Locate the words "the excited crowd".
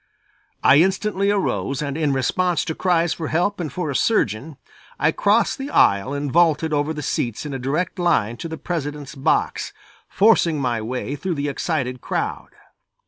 11.35-12.49